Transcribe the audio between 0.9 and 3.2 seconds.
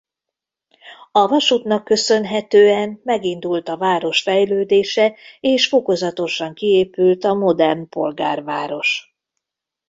A vasútnak köszönhetően